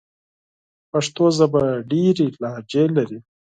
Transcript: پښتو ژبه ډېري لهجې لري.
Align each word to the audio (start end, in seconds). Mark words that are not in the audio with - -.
پښتو 0.91 1.25
ژبه 1.37 1.63
ډېري 1.89 2.27
لهجې 2.41 2.85
لري. 2.95 3.19